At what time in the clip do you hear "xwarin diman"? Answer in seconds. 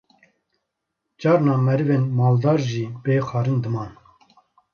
3.27-3.91